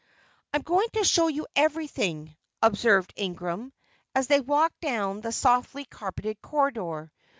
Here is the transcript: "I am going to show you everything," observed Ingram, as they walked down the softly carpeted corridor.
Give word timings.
"I 0.51 0.57
am 0.57 0.63
going 0.63 0.87
to 0.93 1.03
show 1.03 1.27
you 1.27 1.45
everything," 1.55 2.35
observed 2.59 3.13
Ingram, 3.15 3.71
as 4.15 4.25
they 4.25 4.41
walked 4.41 4.81
down 4.81 5.21
the 5.21 5.31
softly 5.31 5.85
carpeted 5.85 6.41
corridor. 6.41 7.13